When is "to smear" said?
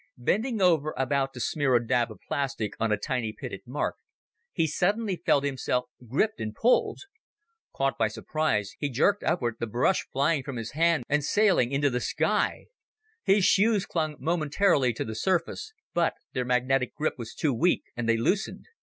1.35-1.75